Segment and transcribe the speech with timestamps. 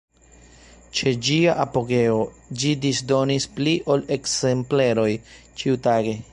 [0.99, 2.15] Ĉe ĝia apogeo,
[2.63, 5.09] ĝi disdonis pli ol ekzempleroj
[5.63, 6.21] ĉiutage.